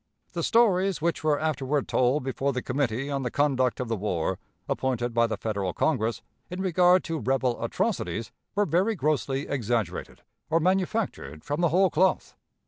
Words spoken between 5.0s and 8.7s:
by the Federal Congress), in regard to 'rebel atrocities,' were